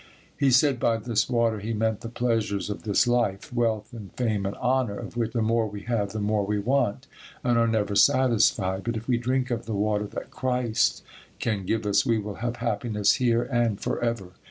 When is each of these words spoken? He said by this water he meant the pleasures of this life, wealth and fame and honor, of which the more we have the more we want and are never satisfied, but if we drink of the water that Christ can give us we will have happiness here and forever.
He 0.35 0.49
said 0.49 0.79
by 0.79 0.97
this 0.97 1.29
water 1.29 1.59
he 1.59 1.73
meant 1.73 2.01
the 2.01 2.09
pleasures 2.09 2.71
of 2.71 2.81
this 2.81 3.05
life, 3.05 3.53
wealth 3.53 3.93
and 3.93 4.11
fame 4.13 4.47
and 4.47 4.55
honor, 4.55 4.97
of 4.97 5.15
which 5.15 5.31
the 5.33 5.43
more 5.43 5.67
we 5.67 5.81
have 5.81 6.11
the 6.11 6.19
more 6.19 6.43
we 6.43 6.57
want 6.57 7.05
and 7.43 7.55
are 7.55 7.67
never 7.67 7.93
satisfied, 7.93 8.83
but 8.83 8.97
if 8.97 9.07
we 9.07 9.17
drink 9.19 9.51
of 9.51 9.67
the 9.67 9.75
water 9.75 10.07
that 10.07 10.31
Christ 10.31 11.03
can 11.37 11.67
give 11.67 11.85
us 11.85 12.03
we 12.03 12.17
will 12.17 12.37
have 12.41 12.55
happiness 12.55 13.17
here 13.21 13.43
and 13.43 13.79
forever. 13.79 14.31